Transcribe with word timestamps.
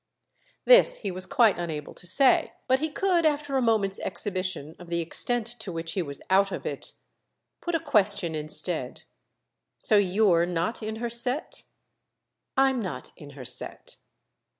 This 0.65 1.01
he 1.01 1.11
was 1.11 1.27
quite 1.27 1.59
unable 1.59 1.93
to 1.93 2.07
say; 2.07 2.53
but 2.67 2.79
he 2.79 2.89
could 2.89 3.23
after 3.23 3.55
a 3.55 3.61
moment's 3.61 3.99
exhibition 3.99 4.75
of 4.79 4.87
the 4.89 4.99
extent 4.99 5.45
to 5.59 5.71
which 5.71 5.91
he 5.91 6.01
was 6.01 6.23
out 6.27 6.51
of 6.51 6.65
it 6.65 6.93
put 7.61 7.75
a 7.75 7.79
question 7.79 8.33
instead. 8.33 9.03
"So 9.77 9.97
you're 9.97 10.47
not 10.47 10.81
in 10.81 10.95
her 10.95 11.09
set?" 11.11 11.65
"I'm 12.57 12.79
not 12.81 13.11
in 13.15 13.31
her 13.37 13.45
set." 13.45 13.97